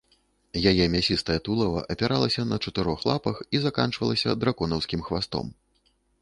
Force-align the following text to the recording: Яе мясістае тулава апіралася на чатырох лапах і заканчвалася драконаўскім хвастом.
Яе 0.69 0.85
мясістае 0.93 1.35
тулава 1.47 1.83
апіралася 1.95 2.45
на 2.53 2.57
чатырох 2.63 3.05
лапах 3.11 3.35
і 3.59 3.61
заканчвалася 3.67 4.37
драконаўскім 4.45 5.05
хвастом. 5.11 5.55